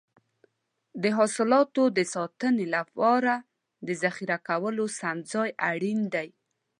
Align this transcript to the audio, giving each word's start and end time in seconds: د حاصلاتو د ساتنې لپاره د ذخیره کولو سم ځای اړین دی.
د 1.01 1.03
حاصلاتو 1.17 1.83
د 1.97 1.99
ساتنې 2.13 2.65
لپاره 2.75 3.33
د 3.87 3.89
ذخیره 4.01 4.37
کولو 4.47 4.85
سم 4.99 5.17
ځای 5.31 5.49
اړین 5.71 5.99
دی. 6.13 6.27